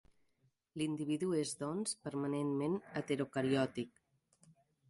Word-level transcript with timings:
L'individu 0.81 1.29
és, 1.41 1.51
doncs, 1.59 1.93
permanentment 2.07 2.81
heterocariòtic. 3.03 3.95